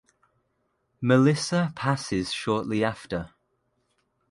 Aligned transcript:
Melissa 0.99 1.73
passes 1.75 2.33
shortly 2.33 2.83
after. 2.83 3.35